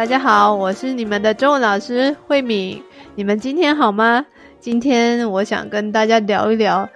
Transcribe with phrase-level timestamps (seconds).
[0.00, 2.82] 大家好，我是你们的中文老师慧敏。
[3.16, 4.24] 你们今天好吗？
[4.58, 6.88] 今天我想跟大家聊一聊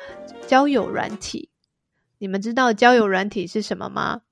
[0.47, 1.51] 交友软体。
[2.17, 4.23] 你们知道交友软体是什么吗？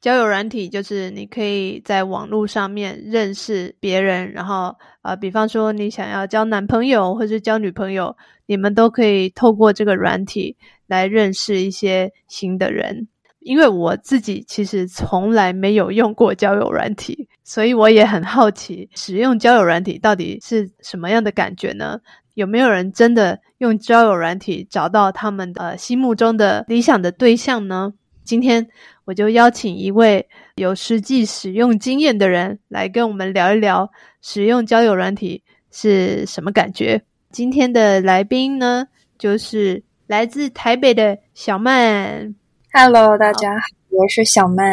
[0.00, 8.16] 交友软体就是你可以在网络上面认识别人，然后呃，比方说你想要交男朋友或是交女朋友，
[8.46, 10.56] 你们都可以透过这个软体
[10.86, 13.08] 来认识一些新的人。
[13.40, 21.98] 因为我自己其实从来没有用过交友软体，所以我也很好奇， 使用交友软体到底是什么样的感觉呢？
[22.34, 27.92] 有没有人真的用交友软体找到他们，呃，心目中的理想的对象呢？
[28.22, 28.64] 今天
[29.04, 33.90] 我就邀请一位有实际使用经验的人来跟我们聊一聊
[34.22, 37.02] 使用交友软体是什么感觉。
[37.32, 38.86] 今天的来宾呢，
[39.18, 42.32] 就是来自台北的小曼。
[42.72, 44.72] Hello，大家好，我是小曼。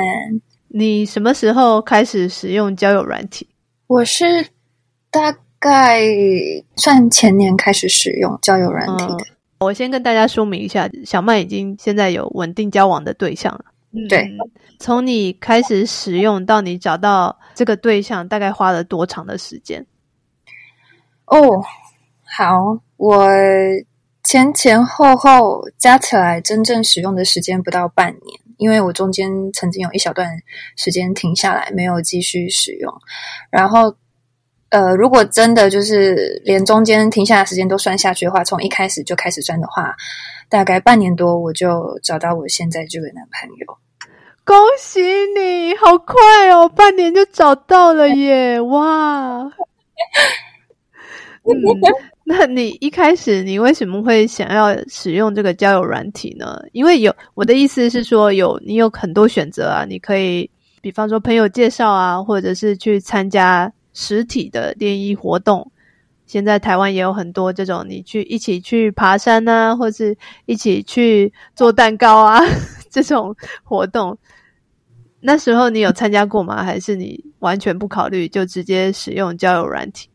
[0.77, 3.49] 你什么时候开始使用交友软体？
[3.87, 4.45] 我是
[5.09, 6.03] 大概
[6.75, 9.15] 算前年开始使用交友软体的。
[9.15, 9.25] 嗯，
[9.61, 13.65] 我先跟大家说明一下，小曼已经现在有稳定交往的对象了。
[14.07, 14.37] 对，嗯，
[14.77, 19.83] 从你开始使用到你找到这个对象，大概花了多长的时间？
[21.25, 21.39] 哦，
[22.37, 23.27] 好，我。
[24.23, 30.29] 前前后后加起来，真正使用的时间不到半年，因为我中间曾经有一小段
[30.75, 32.93] 时间停下来，没有继续使用。
[33.49, 33.95] 然后，
[34.69, 39.95] 呃，如果真的就是连中间停下的时间都算下去的话，从一开始就开始算的话，
[40.49, 43.77] 大概半年多我就找到我现在这个男朋友。
[44.43, 45.01] 恭喜
[45.37, 46.15] 你，好快
[46.49, 48.59] 哦，半年就找到了耶！
[48.61, 49.43] 哇，
[51.43, 51.53] 嗯。
[52.29, 56.61] 那你一开始你为什么会想要使用这个交友软体呢？
[56.73, 60.49] 因为有我的意思是说，有你有很多选择啊，你可以
[60.81, 65.71] 比方说朋友介绍啊，或者是去参加实体的联谊活动。
[66.25, 70.13] 现在台湾也有很多这种，你去一起去爬山啊，或是
[70.47, 72.41] 一起去做蛋糕啊
[72.91, 73.33] 这种
[73.63, 74.17] 活动。
[75.21, 76.61] 那时候你有参加过吗？
[76.61, 80.09] 还是你完全不考虑就直接使用交友软体？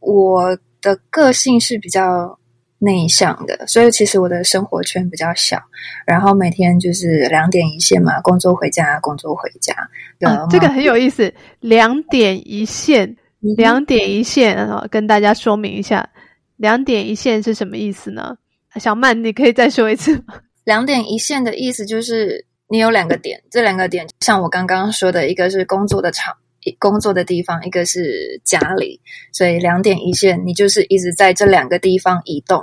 [0.00, 0.56] 我。
[0.84, 2.38] 的个性是比较
[2.78, 5.58] 内向的，所以其实我的生活圈比较小。
[6.06, 9.74] 然后每天就是两点一线嘛，工作回家，工作回家。
[10.20, 13.16] 啊，这个很有意思，两点一线，
[13.56, 16.08] 两点一线啊，跟大家说明一下，
[16.56, 18.36] 两点一线是什么意思呢？
[18.76, 20.34] 小曼，你可以再说一次吗？
[20.64, 26.34] 两点一线的意思就是你有两个点，这两个点像我刚刚说的，一个是工作的场。
[26.78, 29.00] 工作的地方，一个是家里，
[29.32, 32.62] 所以两点一线，你就是一直在这两个地方移动，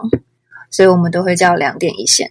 [0.70, 2.30] 所以我们都会叫两点一线。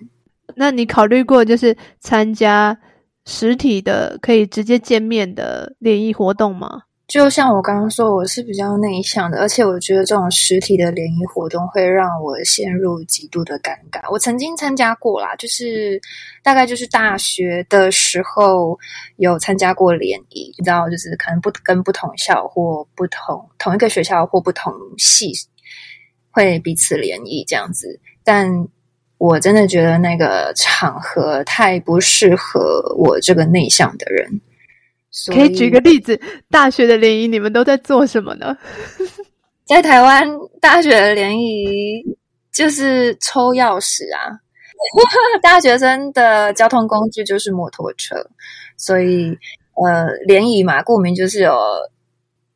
[0.57, 2.79] 那你考虑过就是参加
[3.25, 6.83] 实体的可以直接见面的联谊活动吗？
[7.11, 14.09] 就像我刚刚说，我是比较内向的，而且我觉得这种实体的联谊活动会让我陷入极度的尴尬。
[14.13, 16.01] 我曾经参加过啦，就是
[16.41, 18.79] 大概就是大学的时候
[19.17, 25.33] 有参加过联谊，你知道，就是可能不跟不同校或不同同一个学校或不同系
[26.31, 28.69] 会彼此联谊这样子，但
[29.19, 34.41] 我真的觉得那个场合太不适合我这个内向的人。
[35.33, 38.57] 可以举个例子，大学的联谊你们都在做什么呢？
[39.67, 40.27] 在台湾
[40.61, 42.03] 大学的联谊
[42.53, 44.31] 就是抽钥匙啊，
[45.43, 48.17] 大学生的交通工具就是摩托车，
[48.77, 49.37] 所以
[49.75, 51.57] 呃联谊嘛，顾名就是有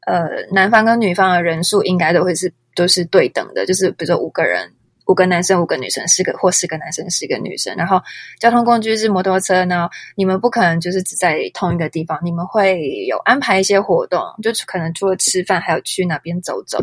[0.07, 4.73] 呃男方跟女方的人数应该都会是都是对等的，就是比如说五个人。
[5.07, 7.75] 五个男生，五个女生，四个或四个男生，四个女生。
[7.77, 8.01] 然后
[8.39, 16.79] 交通工具是摩托车呢，你们不可能就是只在同一个地方，你们会有安排一些活动，就可能除了吃饭，还有去哪边走走。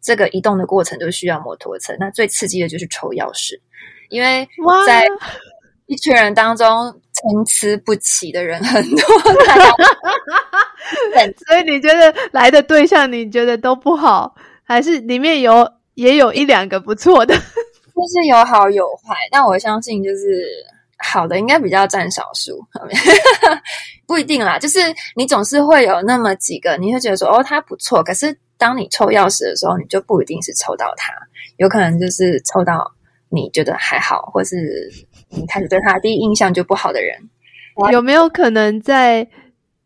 [0.00, 1.92] 这个移动的过程就需要摩托车。
[1.98, 3.58] 那最刺激的就是抽钥匙，
[4.08, 4.48] 因为
[4.86, 5.04] 在
[5.86, 6.66] 一群人当中
[7.12, 8.98] 参差不齐的人很多，
[11.46, 14.34] 所以你觉得来的对象你觉得都不好，
[14.64, 17.34] 还是里面有也有一两个不错的？
[17.96, 20.44] 就是有好有坏，但我相信就是
[20.98, 22.62] 好的应该比较占少数，
[24.06, 24.58] 不一定啦。
[24.58, 24.78] 就是
[25.14, 28.02] 你总是会有那么几个，你会觉得说哦，他不错。
[28.04, 31.10] 可是当你抽钥匙的时候，你就不一定是抽到他，
[31.56, 32.92] 有可能就是抽到
[33.30, 34.92] 你觉得还好，或是
[35.30, 37.16] 你开始对他第一印象就不好的人。
[37.92, 39.26] 有没有可能在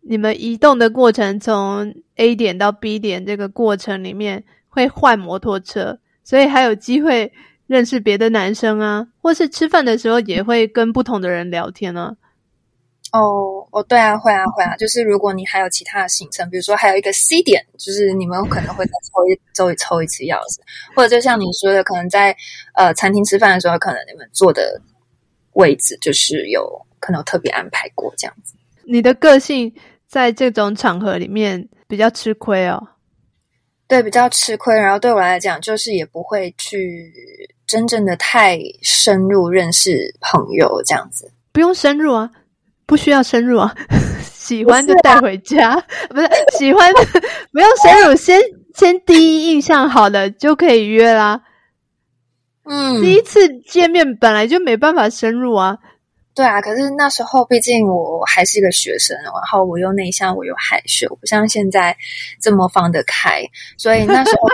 [0.00, 7.32] 你们移动的过程，从 A 点到 B 点这个过程里面会换摩托车，所以还有机会？
[7.70, 12.12] 认识别的男生啊，或是吃饭的时候也会跟不同的人聊天啊、
[13.12, 14.74] 哦哦，对啊，会啊，会啊。
[14.76, 20.58] 就是如果你还有其他的行程，比如说还有一个 C 点，就是你们可能会再抽一周一抽一次钥匙，
[20.96, 22.36] 或者就像你说的，可能在
[22.74, 24.82] 呃餐厅吃饭的时候，可能你们坐的
[25.52, 26.68] 位置就是有
[26.98, 28.56] 可能有特别安排过这样子。
[28.84, 29.72] 你的个性
[30.08, 32.88] 在这种场合里面比较吃亏哦。
[33.86, 34.76] 对，比较吃亏。
[34.76, 37.12] 然后对我来讲，就是也不会去
[37.70, 41.30] 真正的太深入认识朋友这样子。
[41.52, 42.30] 不用深入啊。
[42.86, 43.72] 不需要深入啊，
[44.34, 46.28] 喜欢就带回家，不是，
[46.58, 46.92] 喜欢
[47.52, 48.42] 不用深入，先
[48.74, 51.40] 先第一印象好的就可以约啦。
[52.64, 55.78] 嗯，第一次见面本来就没办法深入啊。
[56.34, 61.96] 对啊，可是那时候毕竟我还是一个学生，然后我又内向，我又害羞，不像现在
[62.40, 63.40] 这么放得开，
[63.78, 64.48] 所以那时候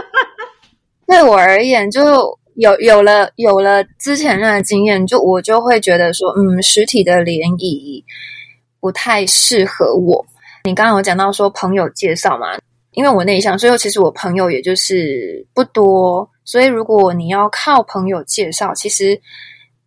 [1.09, 2.39] 对我而言就。
[2.57, 8.05] 有有了有了之前那个经验，就我就会觉得说，嗯，实体的联谊
[8.81, 10.25] 不太适合我。
[10.65, 12.59] 你刚刚有讲到说朋友介绍嘛，
[12.93, 16.29] 因为我内向，所以其实我朋友也就是不多。
[16.45, 19.21] 所以如果你要靠朋友介绍，其实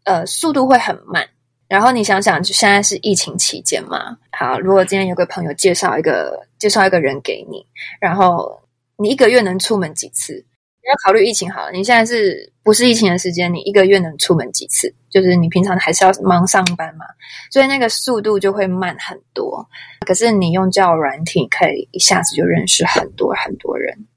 [0.04, 1.27] 呃速度会很慢。
[1.68, 7.65] 然后你想想，就现在是疫情期间嘛，好，如果今天有个朋友介绍一个介绍一个人给你，
[8.00, 8.60] 然后
[8.98, 10.45] 你一个月能出门几次？
[10.81, 13.54] 你要考虑疫情好了，你现在是不是疫情的时间？
[13.54, 14.94] 你一个月能出门几次？
[15.10, 17.06] 就是你平常还是要忙上班嘛，
[17.52, 19.68] 所以那个速度就会慢很多。
[20.08, 24.08] 可是你用交友软体，可以一下子就认识很多很多人。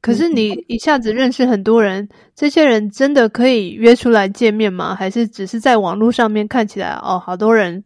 [0.00, 4.96] 可是你一下子认识很多人，这些人真的可以约出来见面吗？
[4.96, 7.84] 还是只是在网络上面看起来哦，好多人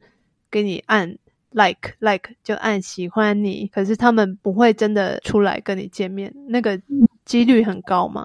[0.50, 1.18] 给你按
[1.50, 6.80] like like 就按喜欢你，可是他们不会真的出来跟你见面，那个。
[7.26, 8.24] 几率很高吗？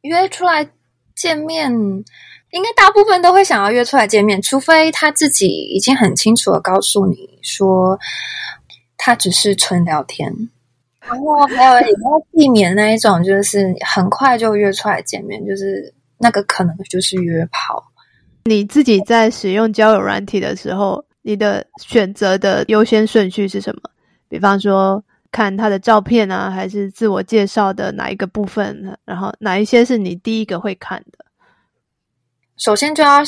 [0.00, 0.68] 约出来
[1.14, 7.98] 见面，应该大部分都会想要约出来见面，除非他自己已经很清楚的告诉你说，
[8.96, 10.32] 他只是纯聊天。
[11.00, 17.84] 然后还有也要避免那一种，就是很快就约出来见面，就是那个可能就是约炮。
[18.44, 23.82] 你自己在使用交友软体的时候，你的选择的优先顺序是什么？
[24.28, 25.04] 比方说。
[25.34, 28.96] 看他的照片啊，还是自我介绍的哪一个部分？
[29.04, 31.24] 然后哪一些是你第一个会看的？
[32.56, 33.18] 首先就要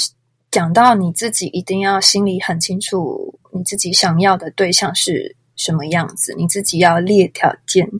[0.53, 6.32] 讲到你自己，一定要心里很清楚，你自己想要的对象是什么样子。
[6.38, 7.91] 你自己要列条件，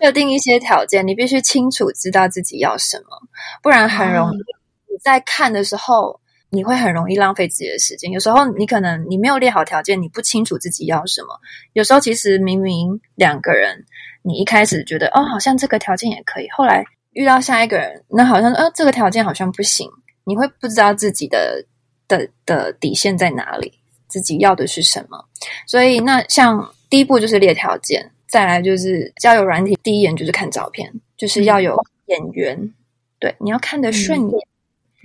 [0.00, 3.18] 设定一些条件，你必须清楚知道自己要什么，
[3.60, 6.20] 不然很容易你在看的时候。
[6.50, 8.10] 你会很容易浪费自己的时间。
[8.10, 11.28] 有时候你可能你没有列好条件，你不清楚自己要什么。
[11.74, 13.84] 有时候其实明明两个人，
[14.22, 19.88] 你一开始觉得哦，好像这个条件也可以，后来遇到下一个人，那好像呃这个条件好像不行。
[20.24, 21.64] 你会不知道自己的
[22.06, 23.72] 的的底线在哪里，
[24.08, 25.24] 自己要的是什么。
[25.66, 32.74] 所以那像第一步就是列条件，再来就是交友软体，第一眼就是看照片，就是要有眼缘，
[33.18, 34.30] 对，你要看得顺眼。
[34.30, 34.48] 嗯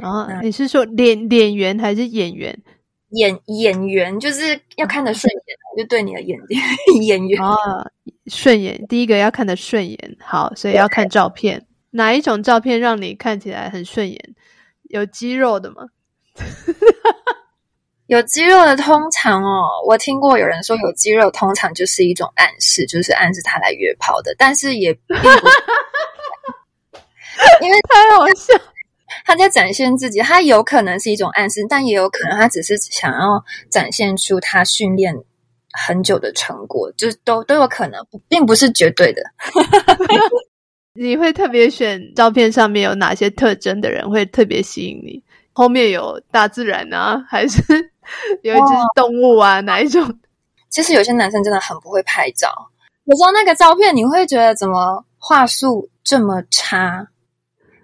[0.04, 2.58] 啊，你是说脸脸圆还是演员？
[3.12, 6.38] 演演员就是要看得顺眼，就对你的眼
[7.02, 7.56] 眼缘啊，
[8.28, 8.86] 顺眼。
[8.88, 11.66] 第一个要看得顺眼，好，所以要看照片。
[11.92, 14.36] 哪一种照片让你看起来很顺眼？
[14.90, 15.84] 有肌肉的吗？
[18.08, 25.32] 有肌肉的通常哦，我听过有人说有肌肉通常就是一种暗示，就是暗示他来约炮的，但是也并不是
[27.62, 28.54] 因为太好笑。
[29.26, 35.16] 他在展现自己，他有可能是一种暗示，但也有可能他只是想要展现出他训练
[35.72, 39.22] 很久的成果，就是都都有可能，并不是绝对的。
[40.94, 45.24] 你会特别选照片上面有哪些特征的人会特别吸引你？
[45.52, 47.62] 后面有大自然啊， 还是
[48.42, 49.60] 有一只动物啊？
[49.62, 50.20] 哪一种？
[50.70, 52.50] 其实有些男生真的很不会拍照，
[53.06, 57.08] 有时候那个照片你会觉得怎么画术这么差，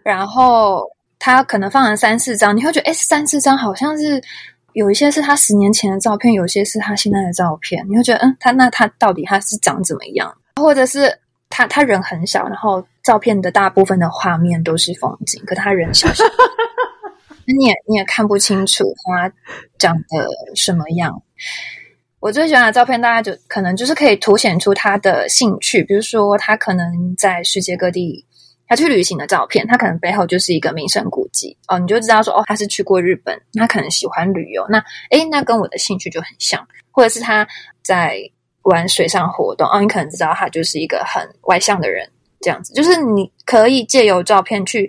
[0.04, 0.86] 然后。
[1.20, 4.24] 他可能放了三四张，你会觉得，哎，三四张好像是
[4.72, 10.34] 有一些是他十年前的照片，有些是他现在的照片，你会觉得，嗯，他那他到底他是长怎么样？
[10.56, 11.14] 或者是
[11.50, 16.24] 他他人很小，然后照片的大部分的画面都是风景，可他人小小，
[17.46, 19.30] 你也你也看不清楚他
[19.78, 21.22] 长得什么样。
[22.22, 28.26] 我最喜欢的照片，大家就可能就是可以凸显出他的兴趣，比如说他可能在世界各地。
[28.70, 31.58] 他去旅行的照片，他可能背后就是一个名胜古迹。
[31.68, 34.78] 哦，你就知道说哦，他是去过日本，他可能喜欢旅游，那
[35.10, 37.46] 诶，那跟我的兴趣就很像，或者是他
[37.84, 38.22] 在
[38.62, 42.08] 玩水上活动哦，你可能知道他就是一个很外向的人，
[42.42, 44.88] 这样子，就是你可以借由照片去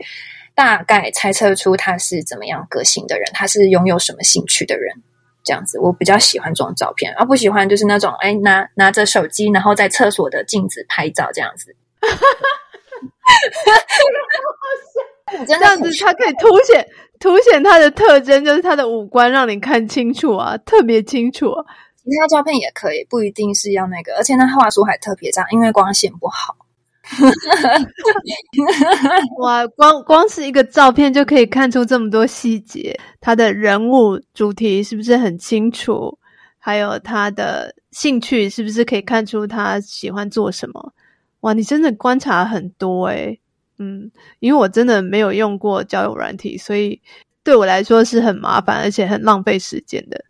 [0.54, 4.94] 大概猜测出他是怎么样个性的人，他是拥有什么兴趣的人，
[5.42, 11.74] 这样子，我比较喜欢这种照片，而不喜欢就是那种哎拿拿着手机，然后在厕所的镜子拍照这样子。
[15.46, 16.86] 这样子，它可以凸显
[17.18, 21.64] 凸显它的特征，就是它的五官让你看清楚啊，特别清楚啊。
[21.96, 26.56] 其他照片也可以，不一定是要那个，而且那画素还特别差，因为光线不好。
[29.40, 36.18] 哇，光光是一个照片就可以看出这么多细节，他的人物主题是不是很清楚？
[36.58, 40.92] 还有他的兴趣是不是可以看出他喜欢做什么？
[41.40, 43.38] 哇，你真的观察很多诶。
[43.78, 47.00] 嗯，因为我真的没有用过交友软体，所以
[47.42, 50.22] 对我来说是很麻烦，而且很浪费时间的。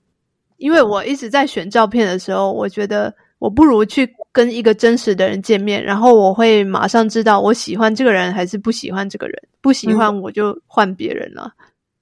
[0.59, 9.43] 因为我一直在选照片的时候，我觉得我不如去跟一个真实的人见面，然后我会马上知道我喜欢这个人还是不喜欢这个人。
[9.61, 11.52] 不喜欢我就换别人了。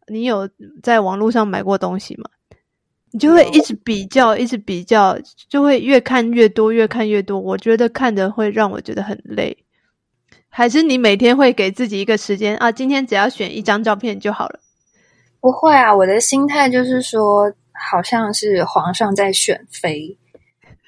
[0.06, 0.14] 嗯。
[0.14, 0.48] 你有
[0.82, 2.28] 在网络上买过东西吗？
[3.12, 7.38] 你就会一直比较，一直比较，就会越看越多，越看越多。
[7.38, 9.56] 我觉得看的会让我觉得很累。
[10.48, 12.72] 还是你每天会给自己一个时间啊？
[12.72, 14.60] 今天只要选一张照片就好了。
[15.40, 20.18] 不会啊，我的心态就是说，好像是皇上在选妃。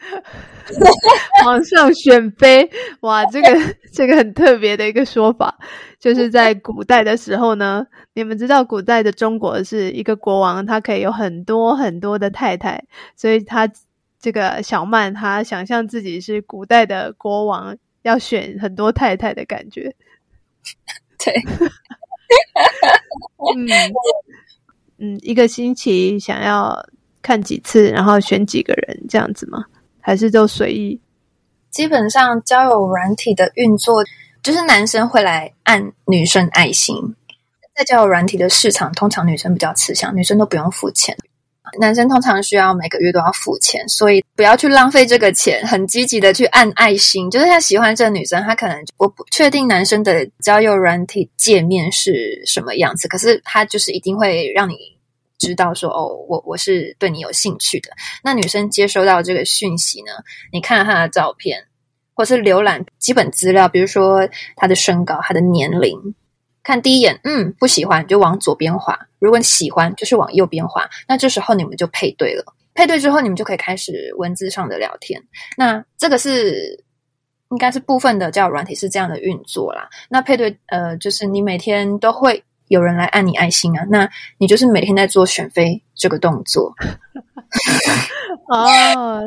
[1.45, 2.69] 皇上选妃，
[3.01, 3.49] 哇，这个
[3.93, 5.59] 这个很特别的一个说法。
[5.99, 12.83] 就是在古代的时候呢，你们知道古代的中国是一个国王，他可以有很多很多的太太，
[13.17, 13.71] 所以他
[14.19, 17.77] 这个小曼，他想象自己是古代的国王。
[18.03, 19.95] 要选很多太太的感觉，
[21.23, 21.35] 对，
[23.55, 23.69] 嗯
[24.97, 26.83] 嗯，一个星期想要
[27.21, 29.67] 看几次，然后选几个人这样子吗？
[30.01, 31.01] 还是就随意？
[31.71, 34.03] 基本上交友软体的运作，
[34.43, 36.97] 就是男生会来按女生爱心，
[37.77, 41.17] 在交友软体的市场，通常女生比较吃香，女生都不用付钱。
[41.79, 47.31] 男生通常需要每个月都要付钱，所以不要去浪费这个钱，很积极的去按爱心。
[47.31, 54.75] 就是他喜欢这个女生，他可能我不确定男生的交友软体界面是什么样子，可是他就是一定会让你
[55.41, 57.91] 知道说，哦，我我是对你有兴趣的。
[58.23, 60.13] 那女生接收到这个讯息呢，
[60.53, 61.67] 你看他的照片，
[62.15, 65.99] 或是浏览基本资料，比如说他的身高、他的年龄。
[66.63, 70.87] 看第一眼，嗯，不喜欢就往左边滑；如果你喜欢，就是往右边滑。
[71.09, 72.45] 那这时候你们就配对了。
[72.75, 75.21] 配对之后，你们就可以开始文字上的聊天。
[75.57, 76.85] 那这个是
[77.51, 79.89] 应该是部分的交友软体是这样的运作啦。
[80.11, 84.09] 那配对，呃，就是你每天都会有人来按你爱心啊，那
[84.39, 86.73] 你就是每天在做选妃这个动作。
[88.49, 89.23] 哦，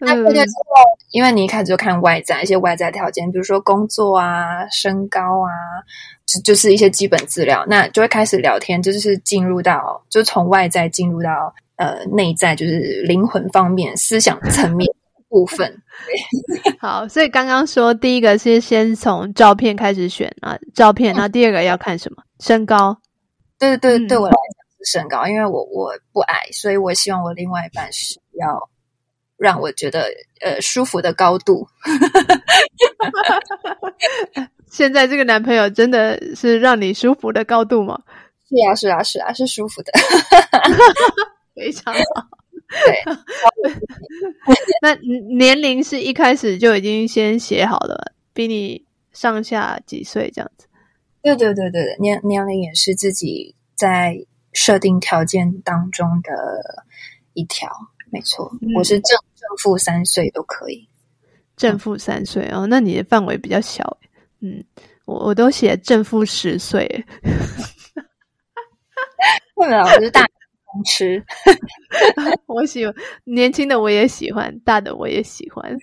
[0.00, 5.50] 那配对之后，因为你一开始就看外在一些外在条件，比如说工作啊、身高啊。
[6.26, 14.92] 就就是一些基本资料，那就会开始聊天，就是进入到，就从外在进入到呃内在，就是灵魂方面、思想层面
[15.28, 15.80] 部分。
[16.82, 22.24] 好，所以刚刚说第一个是先从照片开始选啊，照片，那第二个要看什么？
[22.40, 22.98] 身高。
[23.58, 28.68] 对对对，对我来讲是身高，嗯，因为我我不矮，所以我希望我另外一半是要
[29.36, 30.08] 让我觉得
[30.40, 31.66] 呃舒服的高度。
[34.70, 37.98] 现在这个男朋友真的是让你舒服的高度吗？
[38.48, 39.92] 是啊，是啊，是啊，是舒服的，
[41.54, 42.00] 非常好。
[42.84, 43.02] 对，
[44.82, 44.94] 那
[45.36, 50.66] 年龄是一开始就已经先写好了，比你上下几岁这样子？
[51.34, 56.84] 对对对对，年年龄也是自己在设定条件当中的
[57.32, 57.68] 一条，
[58.12, 60.88] 没错，嗯、我是正正负三岁都可以，
[61.56, 63.98] 正负三岁哦，那你的范围比较小。
[64.40, 64.62] 嗯，
[65.04, 66.86] 我我都写正负十岁，
[69.56, 69.82] 为什么？
[69.82, 71.24] 我是大通吃，
[72.46, 75.74] 我喜欢年轻的，我也喜欢大的，我也喜欢。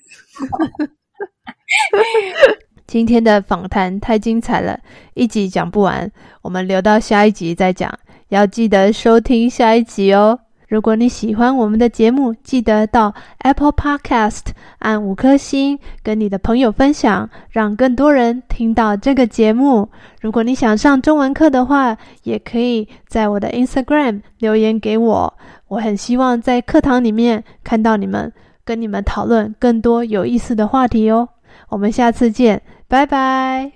[2.94, 4.80] 今天的访谈太精彩了，
[5.16, 6.12] 一集讲不完，
[6.44, 7.92] 我们留到下一集再讲，
[8.30, 10.38] 要记得收听下一集哦。
[10.68, 14.44] 如果你喜欢我们的节目，记得到 Apple Podcast
[14.78, 19.90] 按五颗星，跟你的朋友分享，让更多人听到这个节目。
[20.22, 25.34] 如果你想上中文课的话，也可以在我的 Instagram 留言给我，
[25.68, 28.32] 我很希望在课堂里面看到你们，
[28.64, 31.30] 跟你们讨论更多有意思的话题哦。
[31.70, 33.72] 我们下次见，拜拜。